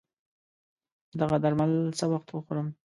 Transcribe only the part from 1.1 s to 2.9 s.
دغه درمل څه وخت وخورم